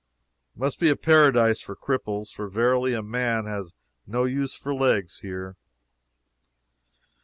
[0.55, 3.75] It must be a paradise for cripples, for verily a man has
[4.07, 5.55] no use for legs here.